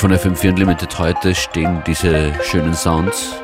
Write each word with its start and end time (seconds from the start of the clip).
Von 0.00 0.14
FM4 0.14 0.48
Unlimited 0.52 0.98
heute 0.98 1.34
stehen 1.34 1.82
diese 1.86 2.32
schönen 2.42 2.72
Sounds. 2.72 3.34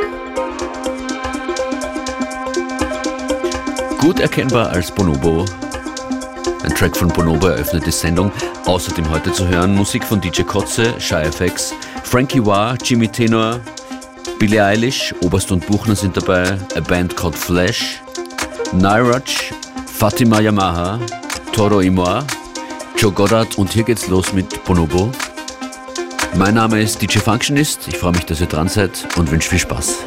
Gut 3.98 4.20
erkennbar 4.20 4.70
als 4.70 4.90
Bonobo. 4.90 5.44
Ein 6.62 6.74
Track 6.74 6.96
von 6.96 7.08
Bonobo 7.08 7.48
eröffnet 7.48 7.84
die 7.84 7.90
Sendung. 7.90 8.32
Außerdem 8.64 9.10
heute 9.10 9.30
zu 9.34 9.46
hören 9.46 9.74
Musik 9.74 10.02
von 10.02 10.18
DJ 10.18 10.44
Kotze, 10.44 10.98
Shy 10.98 11.16
FX, 11.24 11.74
Frankie 12.04 12.42
Wah, 12.42 12.74
Jimmy 12.82 13.08
Tenor, 13.08 13.60
Billie 14.38 14.64
Eilish, 14.64 15.14
Oberst 15.20 15.52
und 15.52 15.66
Buchner 15.66 15.94
sind 15.94 16.16
dabei, 16.16 16.56
a 16.74 16.80
band 16.80 17.14
called 17.14 17.36
Flash, 17.36 18.00
Niraj, 18.72 19.52
Fatima 19.84 20.40
Yamaha, 20.40 20.98
Toro 21.52 21.80
Imoa, 21.80 22.24
Joe 22.96 23.12
Goddard 23.12 23.58
und 23.58 23.74
hier 23.74 23.84
geht's 23.84 24.08
los 24.08 24.32
mit 24.32 24.64
Bonobo. 24.64 25.12
Mein 26.38 26.54
Name 26.54 26.82
ist 26.82 27.00
DJ 27.00 27.18
Functionist, 27.18 27.88
ich 27.88 27.96
freue 27.96 28.12
mich, 28.12 28.26
dass 28.26 28.42
ihr 28.42 28.46
dran 28.46 28.68
seid 28.68 29.08
und 29.16 29.30
wünsche 29.30 29.48
viel 29.48 29.58
Spaß. 29.58 30.04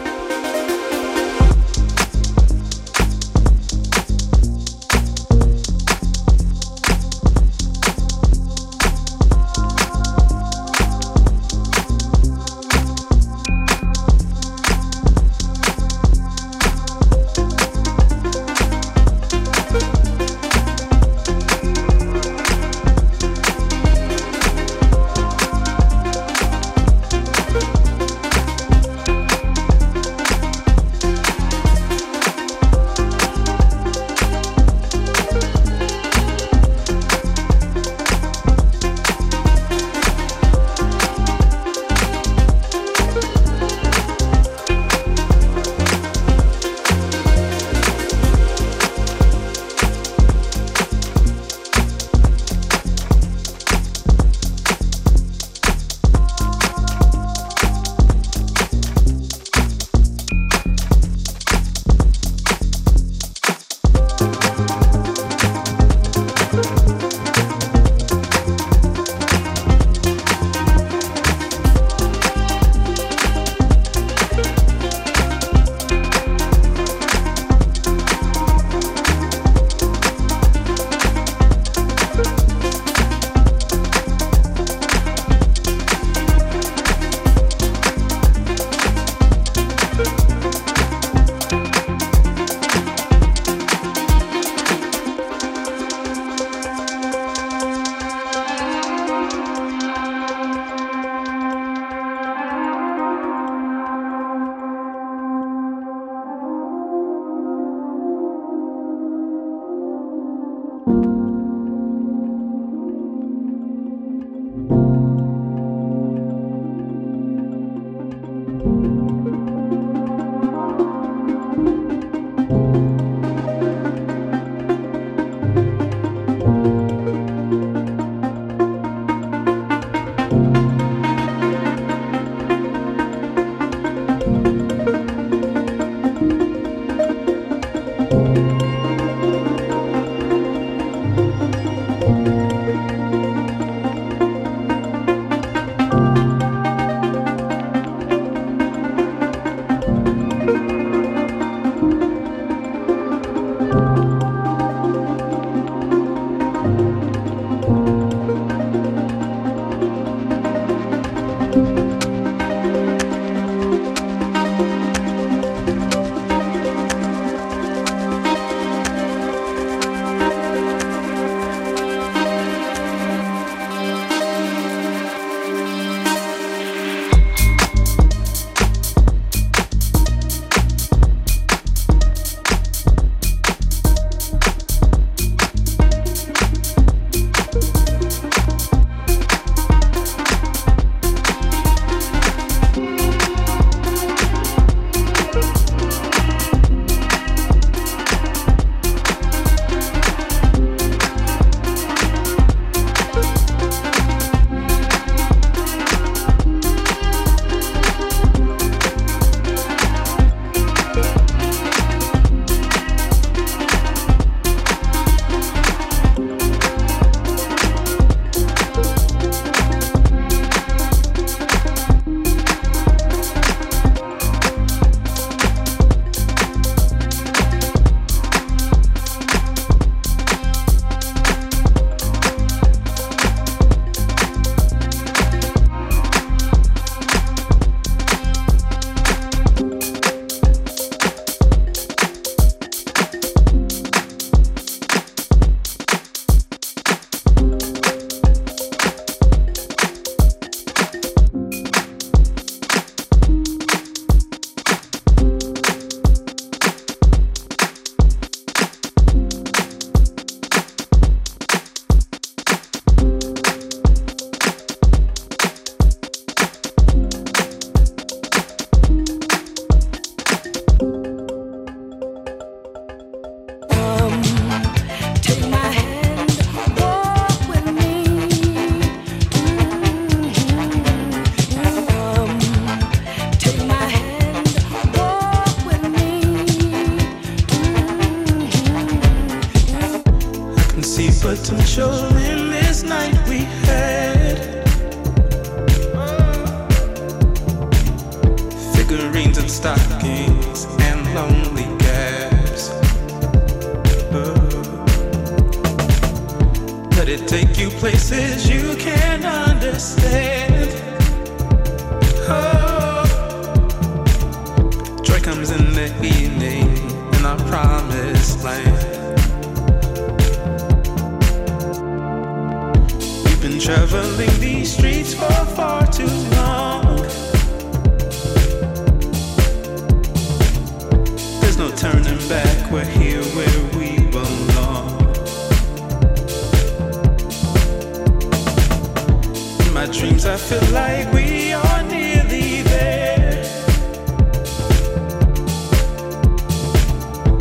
Sometimes 340.20 340.52
I 340.52 340.60
feel 340.60 340.74
like 340.74 341.14
we 341.14 341.54
are 341.54 341.84
nearly 341.84 342.62
there. 342.64 343.44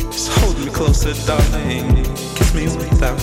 Just 0.09 0.31
hold 0.39 0.57
me 0.59 0.71
closer, 0.71 1.13
darling. 1.27 2.05
Kiss 2.35 2.53
me 2.53 2.67
without 2.67 3.19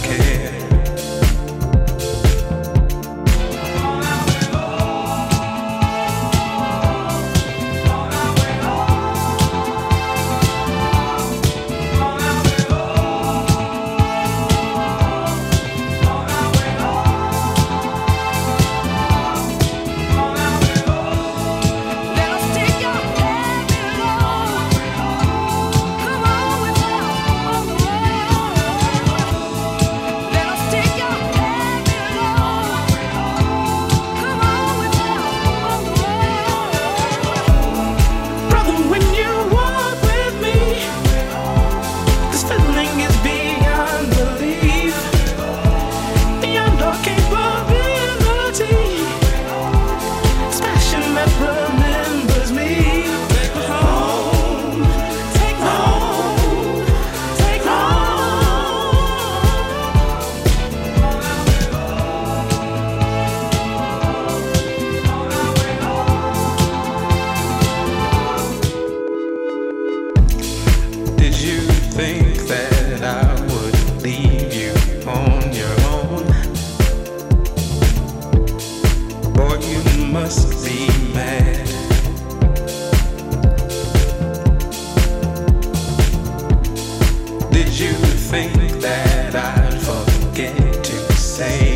think 88.28 88.80
that 88.80 89.36
I'd 89.36 89.80
forget 89.82 90.56
to 90.82 91.12
say. 91.14 91.75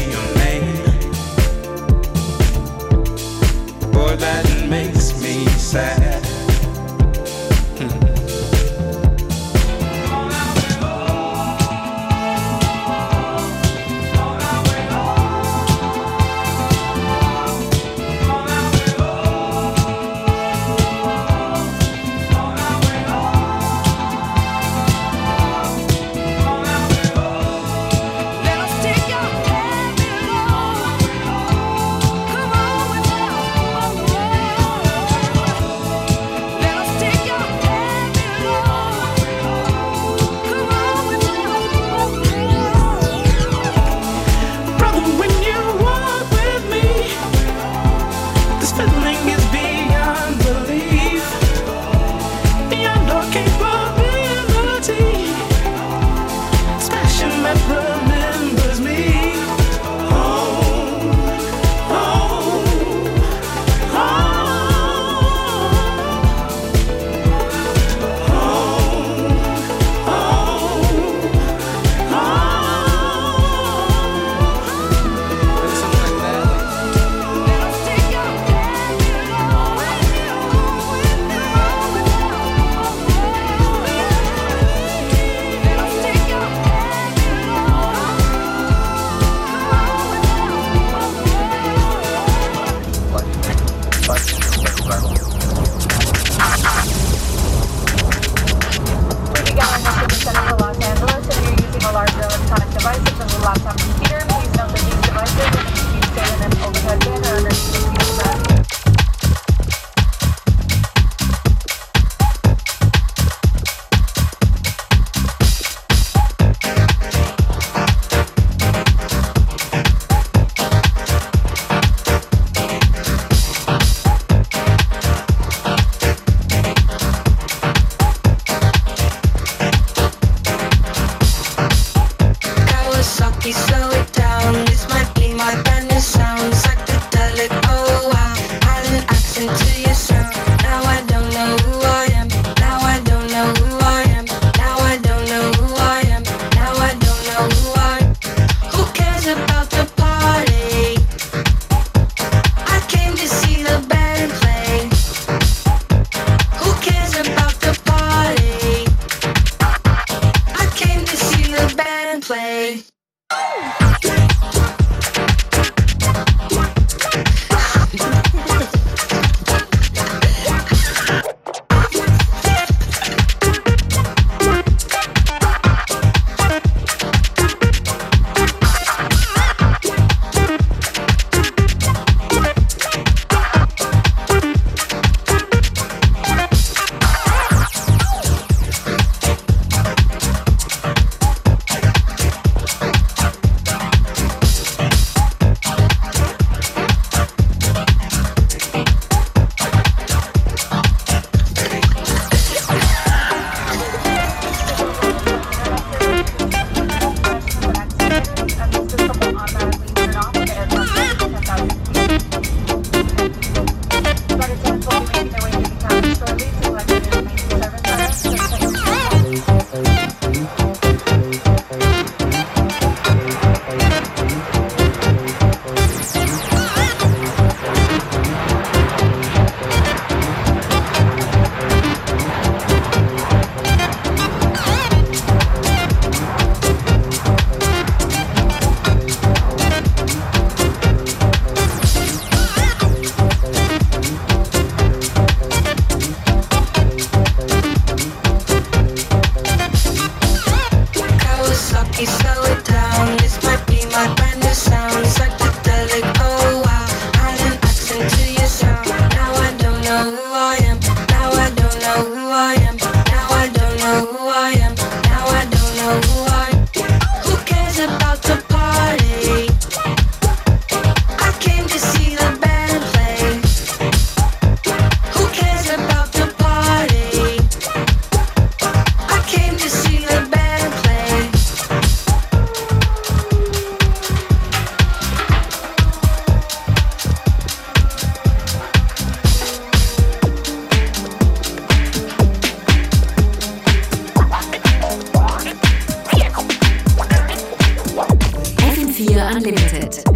4 299.07 299.19
Unlimited. 299.19 300.10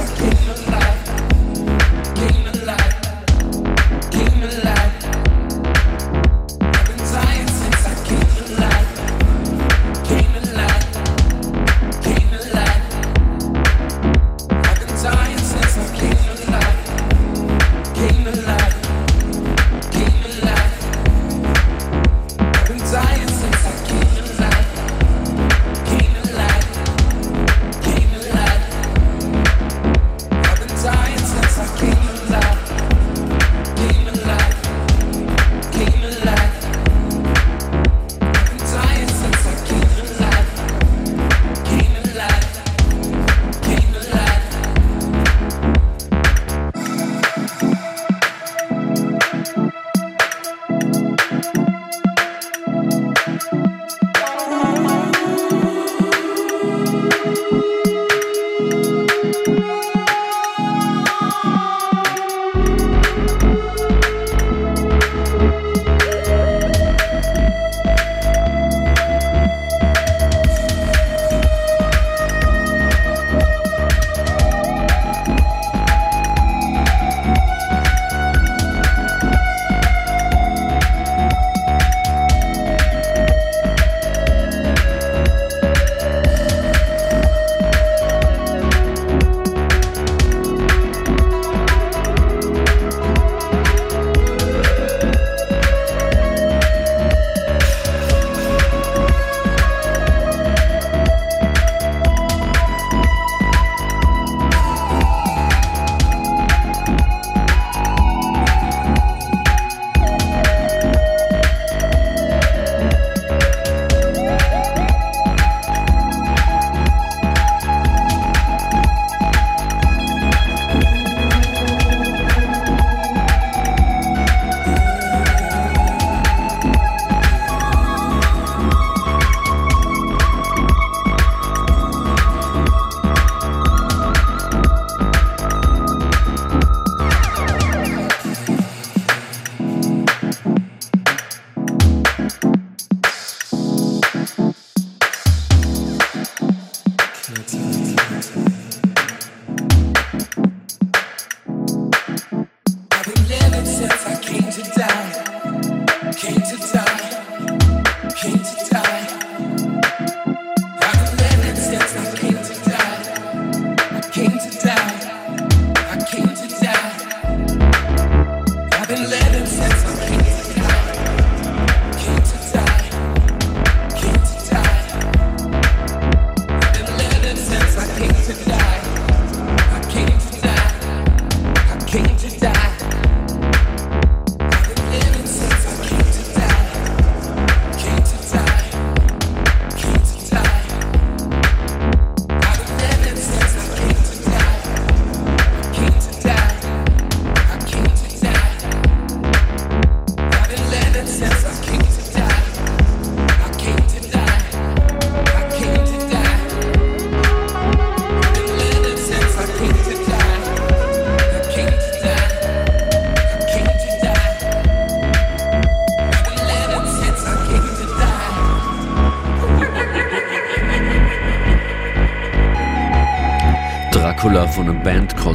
Thank. 0.00 0.39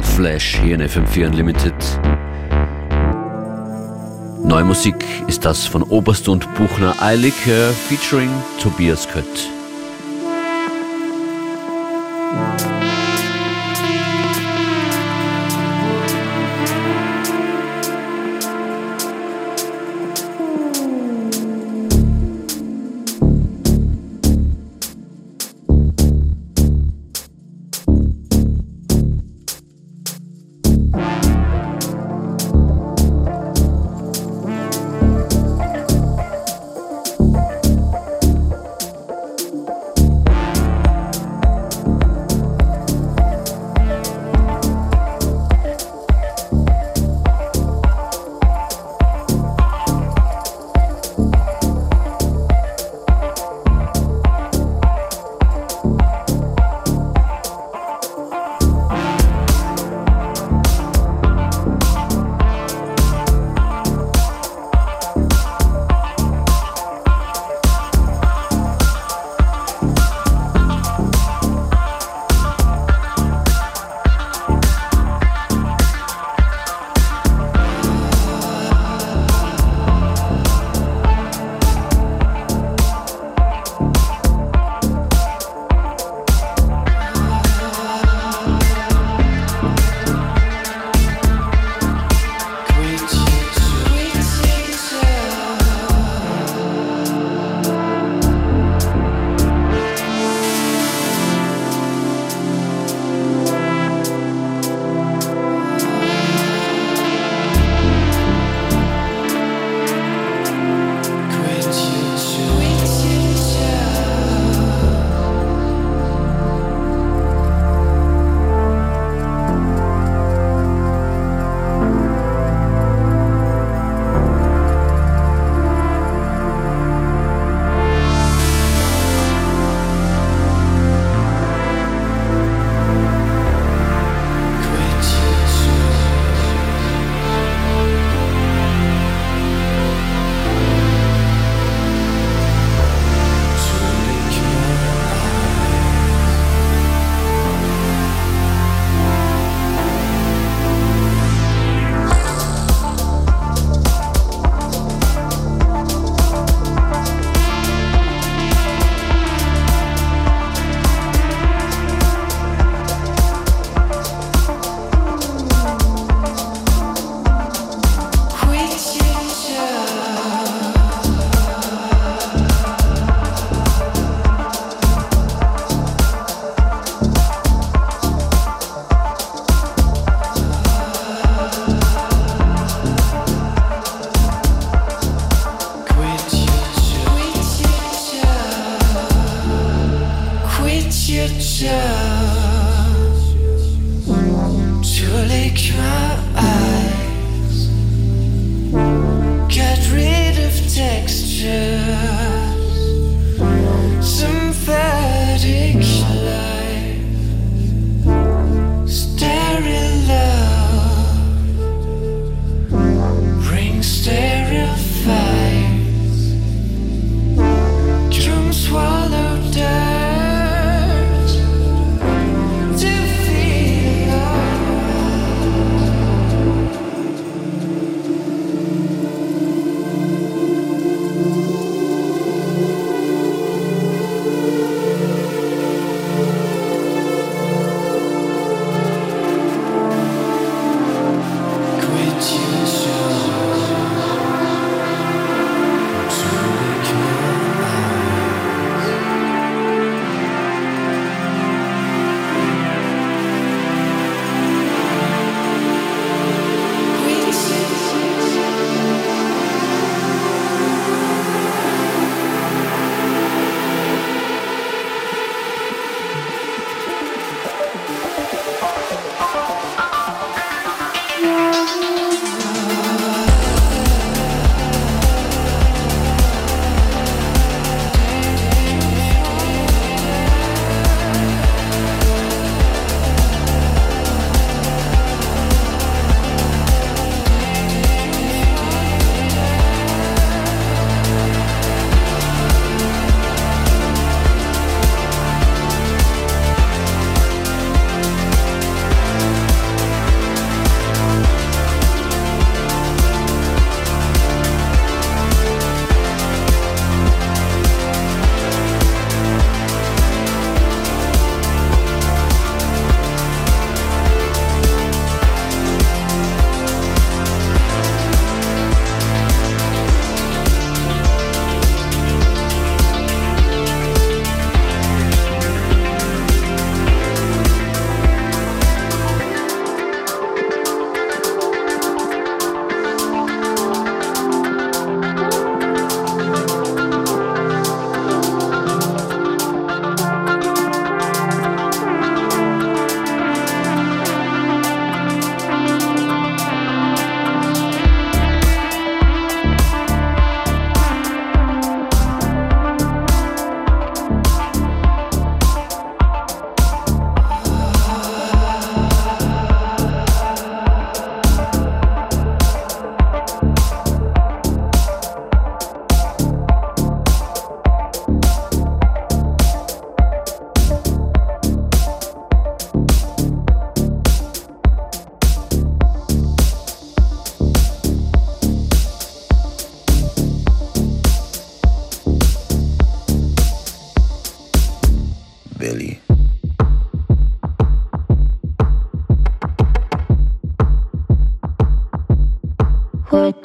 Flash 0.04 0.58
hier 0.62 0.76
in 0.76 0.82
FM4 0.82 1.26
Unlimited. 1.26 1.74
Neue 4.42 4.64
Musik 4.64 4.96
ist 5.26 5.44
das 5.44 5.66
von 5.66 5.82
Oberst 5.82 6.28
und 6.28 6.46
Buchner 6.54 6.94
Eilig 7.00 7.34
featuring 7.88 8.30
Tobias 8.60 9.08
Kött. 9.08 9.55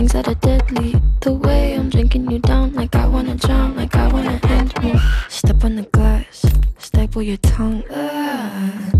things 0.00 0.12
that 0.12 0.28
are 0.28 0.34
deadly. 0.36 0.94
The 1.20 1.34
way 1.34 1.74
I'm 1.74 1.90
drinking 1.90 2.30
you 2.30 2.38
down, 2.38 2.72
like 2.72 2.94
I 2.94 3.06
wanna 3.06 3.34
drown, 3.34 3.76
like 3.76 3.94
I 3.94 4.08
wanna 4.08 4.40
end 4.44 4.72
me. 4.82 4.98
Step 5.28 5.62
on 5.62 5.76
the 5.76 5.82
glass, 5.82 6.46
staple 6.78 7.20
your 7.20 7.36
tongue. 7.36 7.84
Ah, 7.90 8.99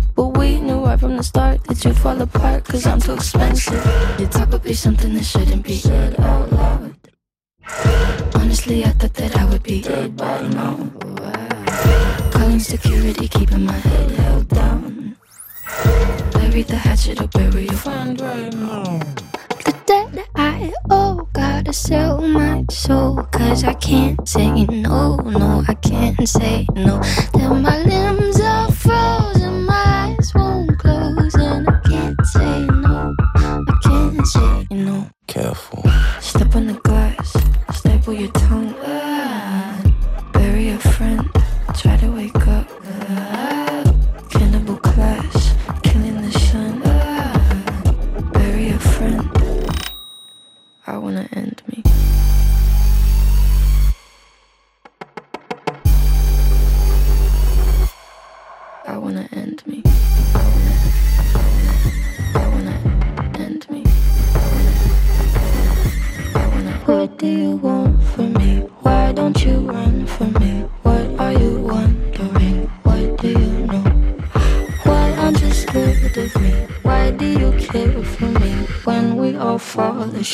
But 0.21 0.37
we 0.37 0.59
knew 0.59 0.85
right 0.85 0.99
from 0.99 1.17
the 1.17 1.23
start 1.23 1.63
that 1.63 1.83
you'd 1.83 1.97
fall 1.97 2.21
apart 2.21 2.63
cause 2.65 2.85
I'm 2.85 3.01
too 3.01 3.13
expensive. 3.13 3.83
Your 4.19 4.29
talk 4.29 4.51
would 4.51 4.61
be 4.61 4.75
something 4.75 5.15
that 5.15 5.25
shouldn't 5.25 5.65
be 5.65 5.73
said 5.73 6.19
out 6.19 6.51
loud. 6.51 6.93
Honestly, 8.35 8.85
I 8.85 8.91
thought 8.91 9.15
that 9.15 9.35
I 9.35 9.45
would 9.45 9.63
be 9.63 9.81
dead 9.81 10.15
by 10.15 10.47
now. 10.49 10.77
Calling 12.29 12.59
security, 12.59 13.27
keeping 13.29 13.65
my 13.65 13.73
head 13.73 14.11
held 14.11 14.47
down. 14.49 15.17
Bury 16.33 16.61
the 16.69 16.75
hatchet 16.75 17.19
or 17.19 17.27
bury 17.29 17.63
your 17.65 17.73
friend 17.73 18.21
right 18.21 18.53
now. 18.53 18.99
The 19.65 19.73
debt 19.87 20.27
I 20.35 20.71
owe, 20.91 21.27
gotta 21.33 21.73
sell 21.73 22.21
my 22.21 22.63
soul. 22.69 23.23
Cause 23.31 23.63
I 23.63 23.73
can't 23.73 24.29
say 24.29 24.65
no, 24.65 25.15
no, 25.15 25.63
I 25.67 25.73
can't 25.73 26.29
say 26.29 26.67
no. 26.75 27.01
Then 27.33 27.63
my 27.63 27.81
limbs 27.81 28.20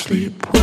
fall 0.04 0.57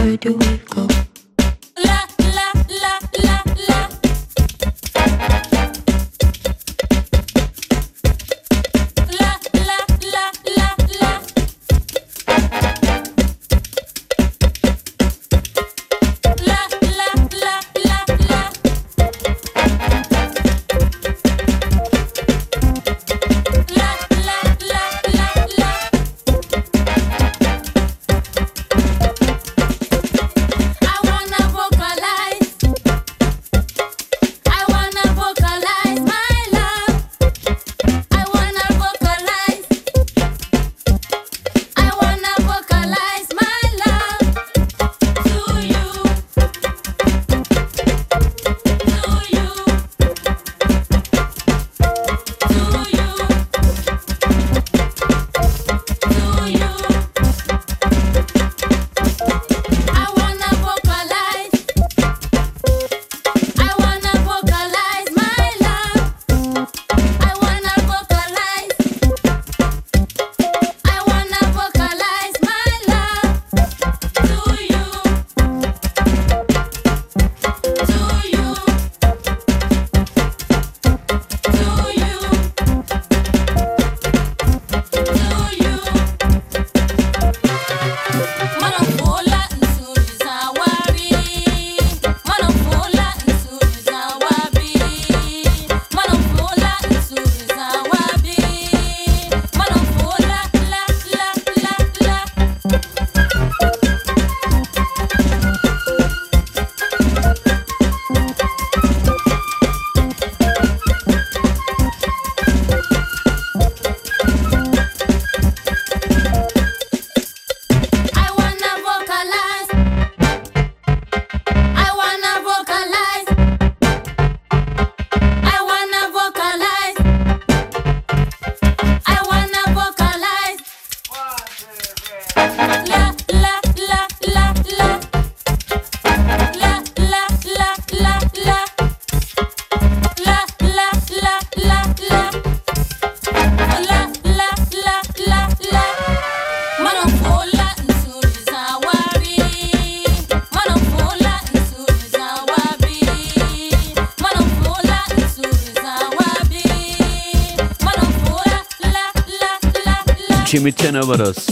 Jimmy 160.65 160.73
Tenor 160.73 161.07
war 161.07 161.19
das. 161.19 161.45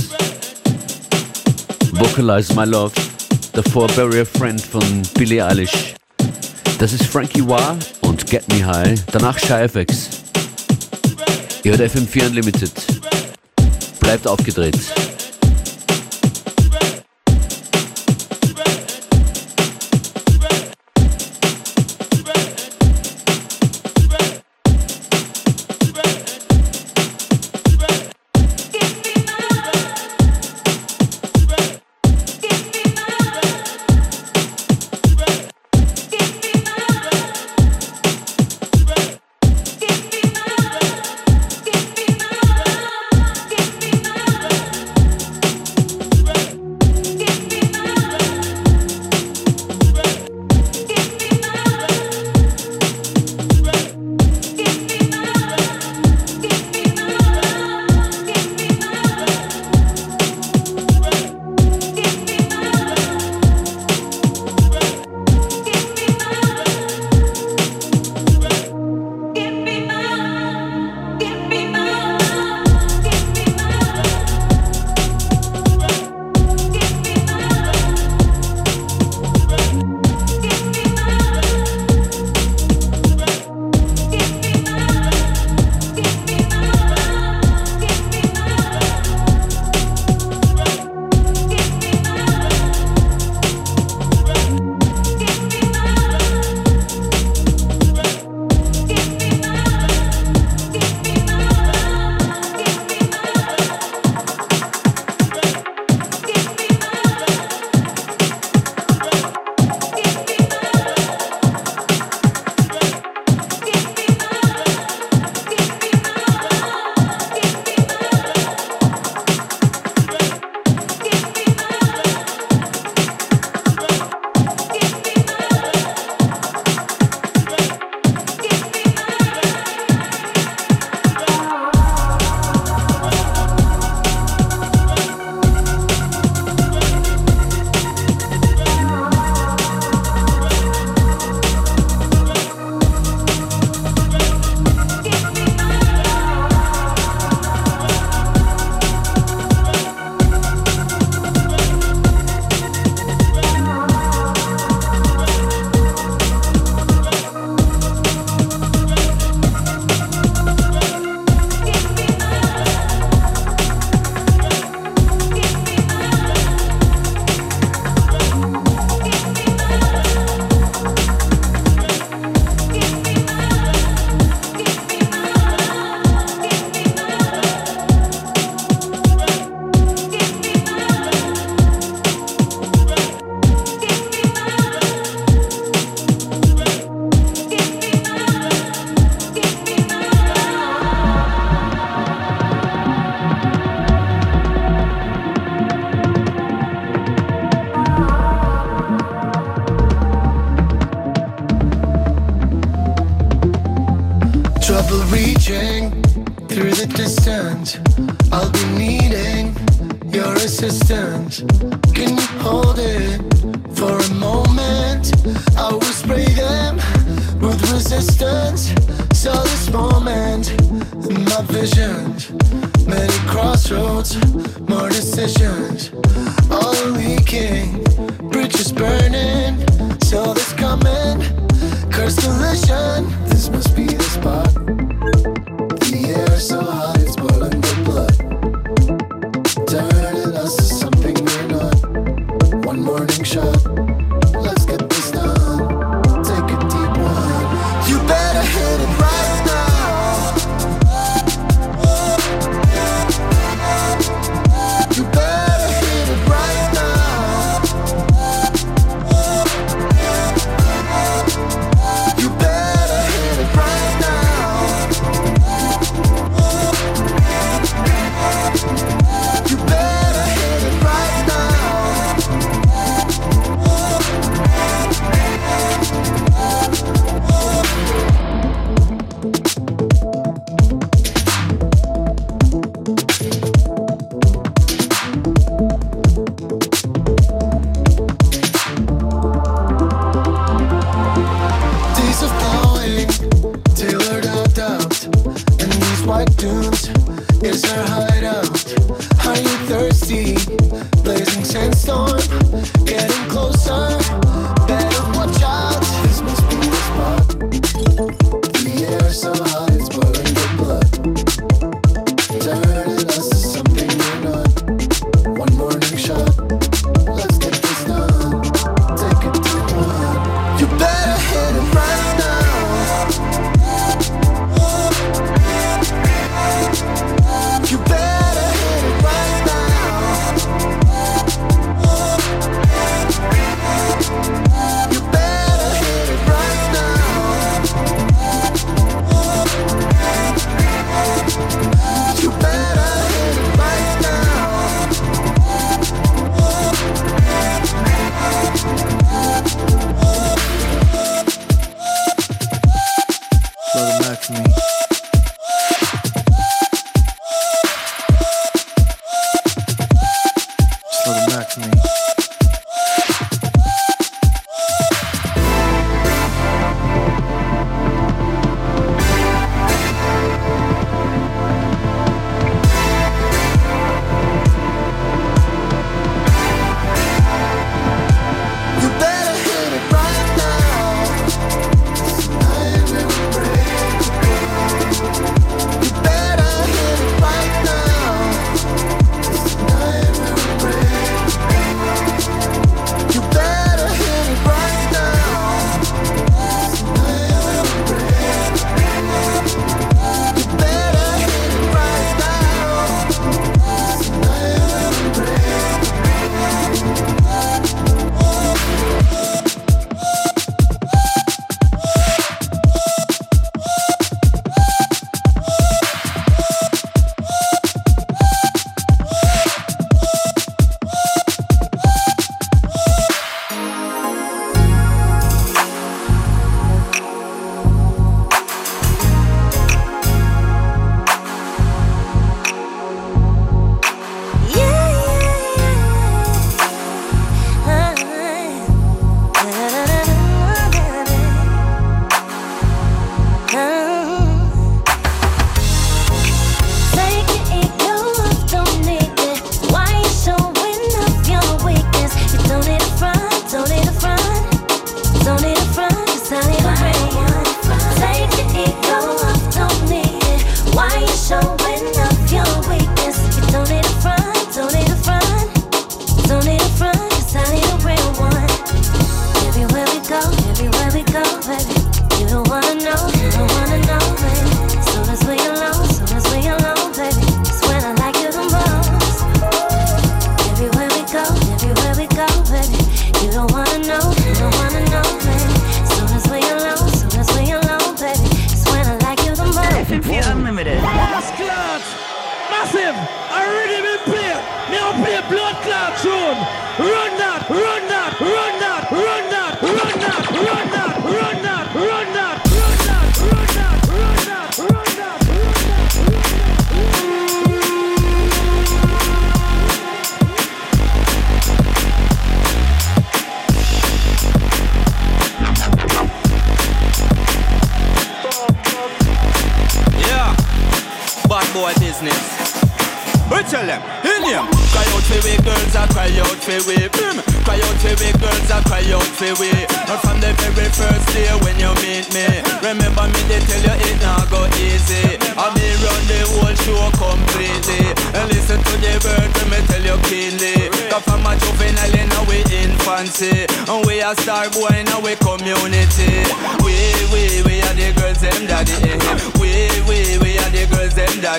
Vocalize 1.90 2.54
My 2.54 2.64
Love, 2.64 2.94
der 3.54 3.60
Barrier 3.60 4.24
Friend 4.24 4.58
von 4.58 4.82
Billie 5.12 5.44
Eilish. 5.44 5.94
Das 6.78 6.94
ist 6.94 7.04
Frankie 7.04 7.46
Wah 7.46 7.76
und 8.00 8.24
Get 8.24 8.50
Me 8.50 8.64
High, 8.64 8.98
danach 9.12 9.38
Shy 9.38 9.68
FX. 9.68 10.08
Ihr 11.62 11.72
hört 11.72 11.82
FM4 11.92 12.28
Unlimited. 12.28 12.72
Bleibt 14.00 14.26
aufgedreht. 14.26 14.78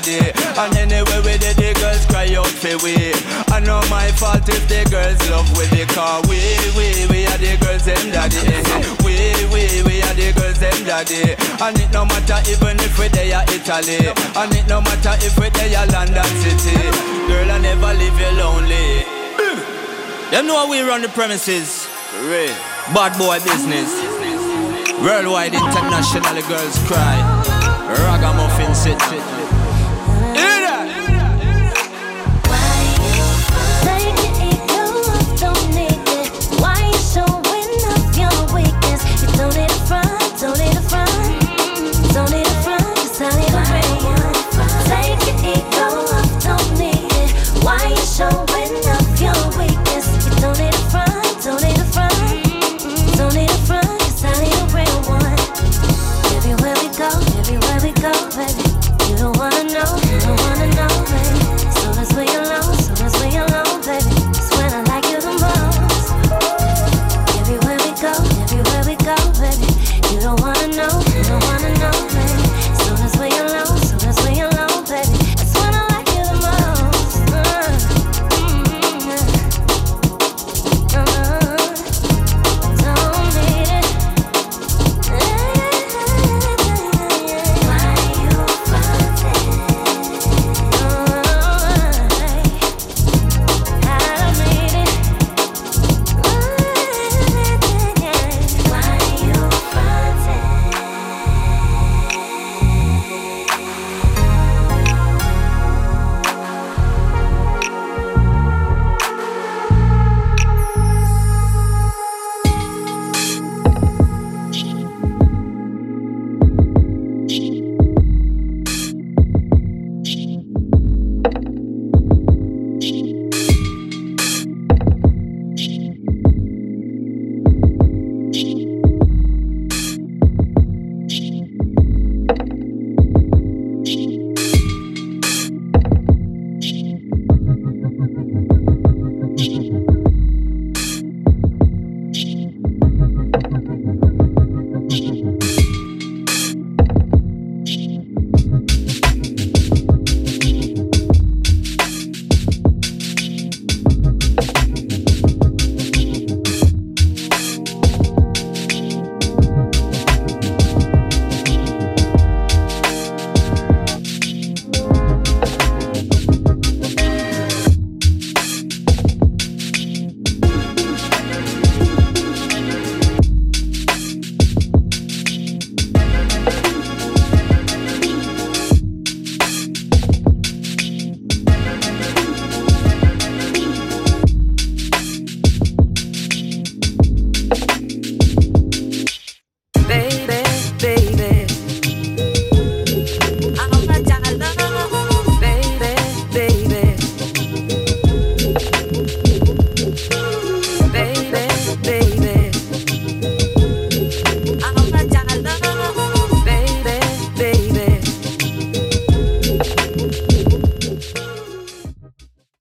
a. 0.01 0.33
And 0.57 0.73
anyway, 0.77 1.19
we 1.21 1.37
did 1.37 1.57
the 1.57 1.73
girls 1.77 2.05
cry 2.09 2.33
out 2.33 2.49
for 2.49 2.73
we. 2.81 3.13
I 3.53 3.59
know 3.61 3.81
my 3.89 4.09
fault 4.17 4.47
if 4.49 4.65
the 4.65 4.81
girls 4.89 5.21
love 5.29 5.49
with 5.53 5.69
the 5.69 5.85
car. 5.93 6.21
We, 6.25 6.41
we, 6.73 7.05
we 7.11 7.19
are 7.29 7.37
the 7.37 7.53
girls, 7.61 7.85
them 7.85 8.01
daddy. 8.09 8.41
We, 9.05 9.13
we, 9.53 9.61
we 9.85 10.01
are 10.01 10.15
the 10.17 10.33
girls, 10.33 10.57
them 10.57 10.77
daddy. 10.85 11.37
And 11.61 11.77
it 11.77 11.91
no 11.93 12.05
matter 12.05 12.41
even 12.49 12.81
if 12.81 12.97
we 12.97 13.07
they 13.13 13.33
are 13.33 13.45
Italy. 13.53 14.09
And 14.09 14.51
it 14.57 14.65
no 14.65 14.81
matter 14.81 15.13
if 15.21 15.37
we 15.37 15.49
they 15.53 15.75
are 15.77 15.85
London 15.87 16.25
City. 16.41 16.73
Girl, 17.29 17.49
I 17.51 17.57
never 17.61 17.93
leave 17.93 18.17
you 18.17 18.31
lonely. 18.33 19.05
Them 20.31 20.47
know 20.47 20.57
how 20.57 20.69
we 20.69 20.81
run 20.81 21.01
the 21.01 21.09
premises. 21.09 21.85
Bad 22.93 23.17
boy 23.17 23.37
business. 23.45 23.93
Worldwide, 25.01 25.53
internationally, 25.53 26.41
girls 26.49 26.77
cry. 26.89 27.17
Ragamuffin 27.93 28.73
city. 28.73 29.53